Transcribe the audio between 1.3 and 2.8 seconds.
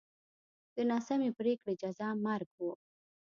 پرېکړې جزا مرګ و.